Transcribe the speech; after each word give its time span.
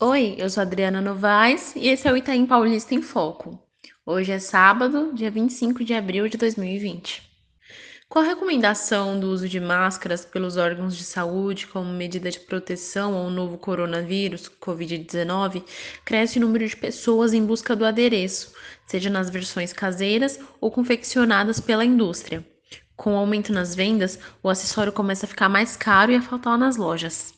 Oi, 0.00 0.34
eu 0.38 0.50
sou 0.50 0.60
Adriana 0.60 1.00
Novaes 1.00 1.72
e 1.76 1.88
esse 1.88 2.08
é 2.08 2.12
o 2.12 2.16
Itaim 2.16 2.46
Paulista 2.46 2.94
em 2.96 3.00
Foco. 3.00 3.56
Hoje 4.04 4.32
é 4.32 4.40
sábado, 4.40 5.12
dia 5.14 5.30
25 5.30 5.84
de 5.84 5.94
abril 5.94 6.28
de 6.28 6.36
2020. 6.36 7.22
Com 8.08 8.18
a 8.18 8.24
recomendação 8.24 9.18
do 9.18 9.28
uso 9.28 9.48
de 9.48 9.60
máscaras 9.60 10.24
pelos 10.24 10.56
órgãos 10.56 10.96
de 10.96 11.04
saúde 11.04 11.68
como 11.68 11.92
medida 11.92 12.28
de 12.28 12.40
proteção 12.40 13.14
ao 13.14 13.30
novo 13.30 13.56
coronavírus, 13.56 14.50
Covid-19, 14.60 15.64
cresce 16.04 16.38
o 16.38 16.42
número 16.42 16.66
de 16.66 16.76
pessoas 16.76 17.32
em 17.32 17.46
busca 17.46 17.76
do 17.76 17.84
adereço, 17.84 18.52
seja 18.86 19.08
nas 19.08 19.30
versões 19.30 19.72
caseiras 19.72 20.40
ou 20.60 20.72
confeccionadas 20.72 21.60
pela 21.60 21.84
indústria. 21.84 22.44
Com 22.96 23.14
o 23.14 23.18
aumento 23.18 23.52
nas 23.52 23.76
vendas, 23.76 24.18
o 24.42 24.48
acessório 24.48 24.92
começa 24.92 25.24
a 25.24 25.28
ficar 25.28 25.48
mais 25.48 25.76
caro 25.76 26.10
e 26.10 26.16
a 26.16 26.22
faltar 26.22 26.58
nas 26.58 26.76
lojas. 26.76 27.33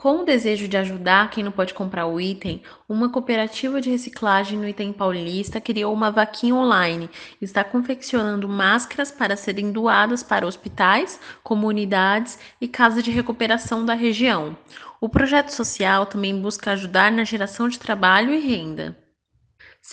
Com 0.00 0.22
o 0.22 0.24
desejo 0.24 0.66
de 0.66 0.78
ajudar 0.78 1.28
quem 1.28 1.44
não 1.44 1.52
pode 1.52 1.74
comprar 1.74 2.06
o 2.06 2.18
item, 2.18 2.62
uma 2.88 3.10
cooperativa 3.10 3.82
de 3.82 3.90
reciclagem 3.90 4.58
no 4.58 4.66
Item 4.66 4.94
Paulista 4.94 5.60
criou 5.60 5.92
uma 5.92 6.10
vaquinha 6.10 6.54
online 6.54 7.10
e 7.38 7.44
está 7.44 7.62
confeccionando 7.62 8.48
máscaras 8.48 9.12
para 9.12 9.36
serem 9.36 9.70
doadas 9.70 10.22
para 10.22 10.46
hospitais, 10.46 11.20
comunidades 11.42 12.38
e 12.58 12.66
casas 12.66 13.04
de 13.04 13.10
recuperação 13.10 13.84
da 13.84 13.92
região. 13.92 14.56
O 14.98 15.06
projeto 15.06 15.50
social 15.50 16.06
também 16.06 16.40
busca 16.40 16.70
ajudar 16.70 17.12
na 17.12 17.22
geração 17.22 17.68
de 17.68 17.78
trabalho 17.78 18.32
e 18.32 18.40
renda. 18.40 18.96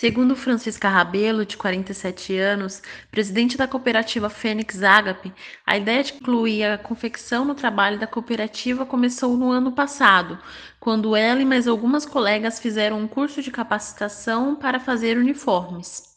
Segundo 0.00 0.36
Francisca 0.36 0.88
Rabelo, 0.88 1.44
de 1.44 1.56
47 1.56 2.38
anos, 2.38 2.80
presidente 3.10 3.58
da 3.58 3.66
cooperativa 3.66 4.30
Fênix 4.30 4.80
Agape, 4.80 5.34
a 5.66 5.76
ideia 5.76 6.04
de 6.04 6.14
incluir 6.14 6.62
a 6.62 6.78
confecção 6.78 7.44
no 7.44 7.52
trabalho 7.52 7.98
da 7.98 8.06
cooperativa 8.06 8.86
começou 8.86 9.36
no 9.36 9.50
ano 9.50 9.72
passado, 9.72 10.38
quando 10.78 11.16
ela 11.16 11.42
e 11.42 11.44
mais 11.44 11.66
algumas 11.66 12.06
colegas 12.06 12.60
fizeram 12.60 13.00
um 13.00 13.08
curso 13.08 13.42
de 13.42 13.50
capacitação 13.50 14.54
para 14.54 14.78
fazer 14.78 15.18
uniformes. 15.18 16.16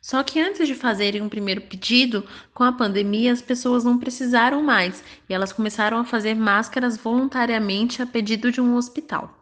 Só 0.00 0.22
que 0.22 0.40
antes 0.40 0.66
de 0.66 0.74
fazerem 0.74 1.20
um 1.20 1.28
primeiro 1.28 1.60
pedido, 1.60 2.26
com 2.54 2.64
a 2.64 2.72
pandemia 2.72 3.30
as 3.30 3.42
pessoas 3.42 3.84
não 3.84 3.98
precisaram 3.98 4.62
mais 4.62 5.04
e 5.28 5.34
elas 5.34 5.52
começaram 5.52 5.98
a 5.98 6.04
fazer 6.04 6.34
máscaras 6.34 6.96
voluntariamente 6.96 8.00
a 8.00 8.06
pedido 8.06 8.50
de 8.50 8.62
um 8.62 8.74
hospital. 8.74 9.37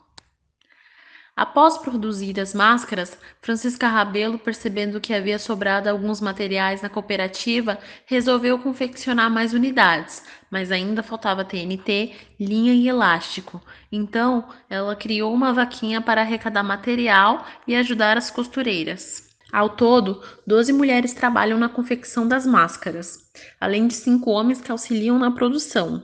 Após 1.37 1.77
produzir 1.77 2.41
as 2.41 2.55
máscaras, 2.55 3.19
Francisca 3.43 3.87
Rabelo, 3.89 4.39
percebendo 4.39 4.99
que 4.99 5.13
havia 5.13 5.39
sobrado 5.39 5.87
alguns 5.87 6.19
materiais 6.19 6.81
na 6.81 6.89
cooperativa, 6.89 7.79
resolveu 8.07 8.59
confeccionar 8.59 9.31
mais 9.31 9.53
unidades, 9.53 10.25
mas 10.51 10.73
ainda 10.73 11.03
faltava 11.03 11.45
TNT, 11.45 12.15
linha 12.41 12.73
e 12.73 12.89
elástico. 12.89 13.61
Então, 13.93 14.49
ela 14.71 14.97
criou 14.97 15.35
uma 15.35 15.53
vaquinha 15.53 16.01
para 16.01 16.23
arrecadar 16.23 16.63
material 16.63 17.45
e 17.67 17.77
ajudar 17.77 18.17
as 18.17 18.31
costureiras. 18.31 19.29
Ao 19.53 19.69
todo, 19.69 20.23
12 20.47 20.73
mulheres 20.73 21.13
trabalham 21.13 21.59
na 21.59 21.69
confecção 21.69 22.27
das 22.27 22.47
máscaras, 22.47 23.31
além 23.61 23.87
de 23.87 23.93
cinco 23.93 24.31
homens 24.31 24.63
que 24.63 24.73
auxiliam 24.73 25.19
na 25.19 25.31
produção. 25.31 26.03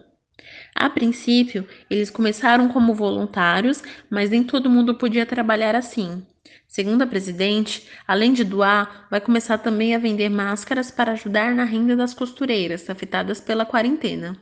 A 0.74 0.88
princípio, 0.88 1.66
eles 1.88 2.10
começaram 2.10 2.68
como 2.68 2.94
voluntários, 2.94 3.82
mas 4.10 4.30
nem 4.30 4.42
todo 4.42 4.70
mundo 4.70 4.94
podia 4.94 5.26
trabalhar 5.26 5.74
assim. 5.74 6.26
Segundo 6.66 7.02
a 7.02 7.06
presidente, 7.06 7.86
além 8.08 8.32
de 8.32 8.42
doar, 8.42 9.06
vai 9.10 9.20
começar 9.20 9.58
também 9.58 9.94
a 9.94 9.98
vender 9.98 10.30
máscaras 10.30 10.90
para 10.90 11.12
ajudar 11.12 11.54
na 11.54 11.64
renda 11.64 11.94
das 11.94 12.14
costureiras 12.14 12.88
afetadas 12.88 13.40
pela 13.40 13.66
quarentena. 13.66 14.40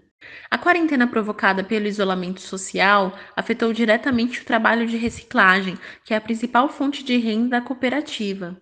A 0.48 0.56
quarentena 0.56 1.08
provocada 1.08 1.64
pelo 1.64 1.88
isolamento 1.88 2.40
social 2.40 3.18
afetou 3.34 3.72
diretamente 3.72 4.40
o 4.40 4.44
trabalho 4.44 4.86
de 4.86 4.96
reciclagem, 4.96 5.76
que 6.04 6.14
é 6.14 6.16
a 6.16 6.20
principal 6.20 6.68
fonte 6.68 7.02
de 7.02 7.16
renda 7.16 7.48
da 7.48 7.60
cooperativa. 7.60 8.56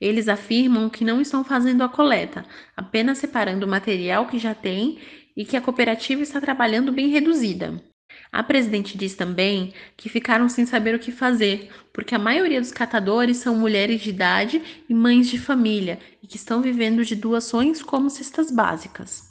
Eles 0.00 0.28
afirmam 0.28 0.88
que 0.88 1.04
não 1.04 1.20
estão 1.20 1.42
fazendo 1.42 1.82
a 1.82 1.88
coleta, 1.88 2.44
apenas 2.76 3.18
separando 3.18 3.66
o 3.66 3.68
material 3.68 4.26
que 4.26 4.38
já 4.38 4.54
tem 4.54 5.00
e 5.36 5.44
que 5.44 5.56
a 5.56 5.60
cooperativa 5.60 6.22
está 6.22 6.40
trabalhando 6.40 6.92
bem 6.92 7.08
reduzida. 7.08 7.82
A 8.30 8.42
presidente 8.42 8.98
diz 8.98 9.14
também 9.14 9.72
que 9.96 10.08
ficaram 10.08 10.48
sem 10.48 10.66
saber 10.66 10.94
o 10.94 10.98
que 10.98 11.12
fazer, 11.12 11.70
porque 11.92 12.14
a 12.14 12.18
maioria 12.18 12.60
dos 12.60 12.72
catadores 12.72 13.36
são 13.38 13.56
mulheres 13.56 14.00
de 14.00 14.10
idade 14.10 14.62
e 14.88 14.94
mães 14.94 15.28
de 15.28 15.38
família 15.38 15.98
e 16.22 16.26
que 16.26 16.36
estão 16.36 16.60
vivendo 16.60 17.04
de 17.04 17.14
doações 17.14 17.82
como 17.82 18.10
cestas 18.10 18.50
básicas. 18.50 19.28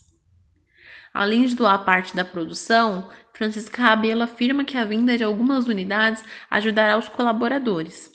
Além 1.13 1.45
de 1.45 1.55
doar 1.55 1.83
parte 1.85 2.15
da 2.15 2.25
produção, 2.25 3.09
Francisca 3.33 3.81
Rabelo 3.81 4.23
afirma 4.23 4.63
que 4.63 4.77
a 4.77 4.85
venda 4.85 5.17
de 5.17 5.23
algumas 5.23 5.67
unidades 5.67 6.23
ajudará 6.49 6.97
os 6.97 7.09
colaboradores. 7.09 8.12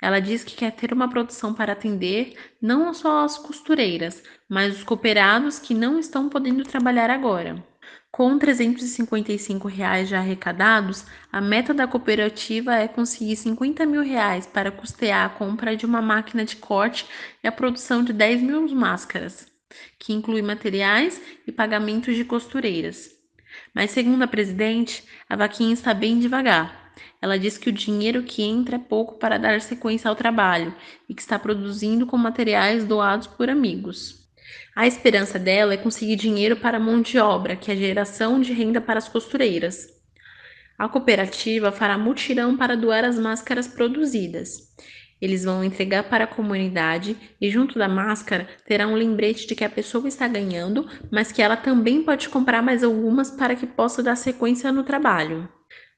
Ela 0.00 0.20
diz 0.20 0.44
que 0.44 0.56
quer 0.56 0.72
ter 0.72 0.92
uma 0.92 1.08
produção 1.08 1.54
para 1.54 1.72
atender 1.72 2.34
não 2.60 2.92
só 2.92 3.24
as 3.24 3.38
costureiras, 3.38 4.22
mas 4.48 4.76
os 4.76 4.84
cooperados 4.84 5.58
que 5.58 5.74
não 5.74 5.98
estão 5.98 6.28
podendo 6.28 6.62
trabalhar 6.64 7.10
agora. 7.10 7.64
Com 8.10 8.38
355 8.38 9.66
reais 9.66 10.08
já 10.08 10.18
arrecadados, 10.18 11.04
a 11.32 11.40
meta 11.40 11.74
da 11.74 11.86
cooperativa 11.86 12.74
é 12.76 12.86
conseguir 12.86 13.34
50 13.34 13.84
mil 13.86 14.02
reais 14.02 14.46
para 14.46 14.70
custear 14.70 15.26
a 15.26 15.28
compra 15.28 15.76
de 15.76 15.84
uma 15.84 16.00
máquina 16.00 16.44
de 16.44 16.56
corte 16.56 17.06
e 17.42 17.48
a 17.48 17.52
produção 17.52 18.04
de 18.04 18.12
10 18.12 18.42
mil 18.42 18.68
máscaras, 18.68 19.48
que 19.98 20.12
inclui 20.12 20.42
materiais 20.42 21.20
e 21.44 21.50
pagamentos 21.50 22.14
de 22.14 22.24
costureiras. 22.24 23.10
Mas, 23.74 23.90
segundo 23.90 24.22
a 24.22 24.28
presidente, 24.28 25.02
a 25.28 25.34
vaquinha 25.34 25.74
está 25.74 25.92
bem 25.92 26.20
devagar 26.20 26.83
ela 27.20 27.38
diz 27.38 27.58
que 27.58 27.68
o 27.68 27.72
dinheiro 27.72 28.22
que 28.22 28.42
entra 28.42 28.76
é 28.76 28.78
pouco 28.78 29.18
para 29.18 29.38
dar 29.38 29.60
sequência 29.60 30.08
ao 30.08 30.16
trabalho 30.16 30.74
e 31.08 31.14
que 31.14 31.22
está 31.22 31.38
produzindo 31.38 32.06
com 32.06 32.16
materiais 32.16 32.84
doados 32.84 33.26
por 33.26 33.48
amigos. 33.48 34.24
A 34.76 34.86
esperança 34.86 35.38
dela 35.38 35.74
é 35.74 35.76
conseguir 35.76 36.16
dinheiro 36.16 36.56
para 36.56 36.76
a 36.76 36.80
mão 36.80 37.00
de 37.00 37.18
obra, 37.18 37.56
que 37.56 37.70
é 37.70 37.74
a 37.74 37.76
geração 37.76 38.40
de 38.40 38.52
renda 38.52 38.80
para 38.80 38.98
as 38.98 39.08
costureiras. 39.08 39.88
A 40.76 40.88
cooperativa 40.88 41.70
fará 41.70 41.96
mutirão 41.96 42.56
para 42.56 42.76
doar 42.76 43.04
as 43.04 43.18
máscaras 43.18 43.68
produzidas. 43.68 44.74
Eles 45.20 45.44
vão 45.44 45.62
entregar 45.62 46.04
para 46.04 46.24
a 46.24 46.26
comunidade 46.26 47.16
e, 47.40 47.48
junto 47.48 47.78
da 47.78 47.88
máscara, 47.88 48.48
terá 48.66 48.86
um 48.86 48.94
lembrete 48.94 49.46
de 49.46 49.54
que 49.54 49.64
a 49.64 49.70
pessoa 49.70 50.08
está 50.08 50.26
ganhando, 50.26 50.86
mas 51.10 51.30
que 51.30 51.40
ela 51.40 51.56
também 51.56 52.02
pode 52.02 52.28
comprar 52.28 52.60
mais 52.60 52.82
algumas 52.82 53.30
para 53.30 53.54
que 53.54 53.66
possa 53.66 54.02
dar 54.02 54.16
sequência 54.16 54.72
no 54.72 54.82
trabalho. 54.82 55.48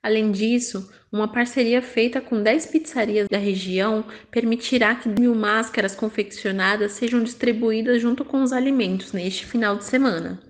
Além 0.03 0.31
disso, 0.31 0.91
uma 1.11 1.33
parceria 1.33 1.83
feita 1.83 2.21
com 2.21 2.43
10 2.43 2.67
pizzarias 2.67 3.29
da 3.29 3.39
região 3.39 4.05
permitirá 4.31 4.95
que 4.95 5.09
mil 5.09 5.35
máscaras 5.35 5.95
confeccionadas 5.95 6.93
sejam 6.93 7.23
distribuídas 7.23 8.01
junto 8.01 8.25
com 8.25 8.43
os 8.43 8.53
alimentos 8.53 9.13
neste 9.13 9.45
final 9.45 9.77
de 9.77 9.85
semana. 9.85 10.46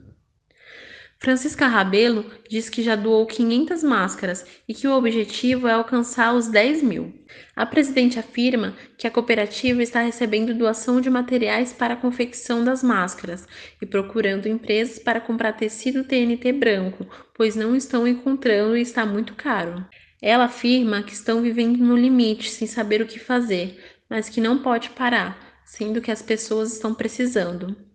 Francisca 1.18 1.66
Rabelo 1.66 2.30
diz 2.48 2.68
que 2.68 2.82
já 2.82 2.94
doou 2.94 3.26
500 3.26 3.82
máscaras 3.82 4.44
e 4.68 4.74
que 4.74 4.86
o 4.86 4.92
objetivo 4.92 5.66
é 5.66 5.72
alcançar 5.72 6.34
os 6.34 6.46
10 6.48 6.82
mil. 6.82 7.14
A 7.56 7.64
presidente 7.64 8.18
afirma 8.18 8.76
que 8.98 9.06
a 9.06 9.10
cooperativa 9.10 9.82
está 9.82 10.02
recebendo 10.02 10.54
doação 10.54 11.00
de 11.00 11.08
materiais 11.08 11.72
para 11.72 11.94
a 11.94 11.96
confecção 11.96 12.62
das 12.62 12.82
máscaras 12.82 13.46
e 13.80 13.86
procurando 13.86 14.46
empresas 14.46 14.98
para 14.98 15.20
comprar 15.20 15.54
tecido 15.54 16.04
TNT 16.04 16.52
branco, 16.52 17.06
pois 17.34 17.56
não 17.56 17.74
estão 17.74 18.06
encontrando 18.06 18.76
e 18.76 18.82
está 18.82 19.06
muito 19.06 19.34
caro. 19.34 19.86
Ela 20.20 20.44
afirma 20.44 21.02
que 21.02 21.14
estão 21.14 21.40
vivendo 21.40 21.78
no 21.78 21.96
limite, 21.96 22.50
sem 22.50 22.66
saber 22.66 23.00
o 23.00 23.06
que 23.06 23.18
fazer, 23.18 23.82
mas 24.08 24.28
que 24.28 24.40
não 24.40 24.58
pode 24.58 24.90
parar, 24.90 25.60
sendo 25.64 26.00
que 26.00 26.10
as 26.10 26.22
pessoas 26.22 26.74
estão 26.74 26.94
precisando. 26.94 27.85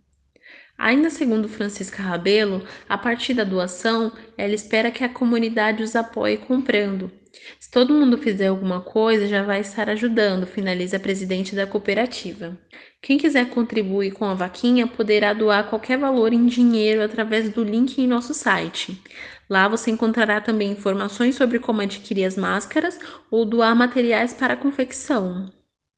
Ainda 0.81 1.09
segundo 1.11 1.47
Francisca 1.47 2.01
Rabelo, 2.01 2.63
a 2.89 2.97
partir 2.97 3.35
da 3.35 3.43
doação, 3.43 4.11
ela 4.35 4.55
espera 4.55 4.89
que 4.89 5.03
a 5.03 5.09
comunidade 5.09 5.83
os 5.83 5.95
apoie 5.95 6.37
comprando. 6.37 7.11
Se 7.59 7.69
todo 7.69 7.93
mundo 7.93 8.17
fizer 8.17 8.47
alguma 8.47 8.81
coisa, 8.81 9.27
já 9.27 9.43
vai 9.43 9.61
estar 9.61 9.91
ajudando, 9.91 10.47
finaliza 10.47 10.97
a 10.97 10.99
presidente 10.99 11.55
da 11.55 11.67
cooperativa. 11.67 12.57
Quem 12.99 13.19
quiser 13.19 13.51
contribuir 13.51 14.13
com 14.13 14.25
a 14.25 14.33
vaquinha 14.33 14.87
poderá 14.87 15.33
doar 15.33 15.69
qualquer 15.69 15.99
valor 15.99 16.33
em 16.33 16.47
dinheiro 16.47 17.03
através 17.03 17.51
do 17.51 17.63
link 17.63 17.99
em 17.99 18.07
nosso 18.07 18.33
site. 18.33 18.99
Lá 19.47 19.67
você 19.67 19.91
encontrará 19.91 20.41
também 20.41 20.71
informações 20.71 21.35
sobre 21.35 21.59
como 21.59 21.81
adquirir 21.81 22.25
as 22.25 22.35
máscaras 22.35 22.97
ou 23.29 23.45
doar 23.45 23.75
materiais 23.75 24.33
para 24.33 24.55
a 24.55 24.57
confecção. 24.57 25.53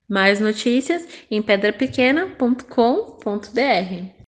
Mais 0.09 0.41
notícias 0.41 1.07
em 1.31 1.41
pedrapequena.com.br. 1.41 4.22